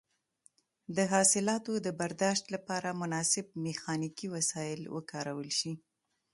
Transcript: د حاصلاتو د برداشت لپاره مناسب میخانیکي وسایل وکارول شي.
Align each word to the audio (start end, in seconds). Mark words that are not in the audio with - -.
د 0.95 0.97
حاصلاتو 1.13 1.73
د 1.85 1.87
برداشت 1.99 2.45
لپاره 2.55 2.97
مناسب 3.01 3.45
میخانیکي 3.65 4.27
وسایل 4.35 4.81
وکارول 4.95 5.49
شي. 5.59 5.71